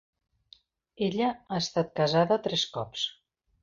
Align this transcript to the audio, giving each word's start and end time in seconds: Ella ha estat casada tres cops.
Ella 1.09 1.29
ha 1.35 1.61
estat 1.67 1.95
casada 2.03 2.43
tres 2.51 2.69
cops. 2.79 3.09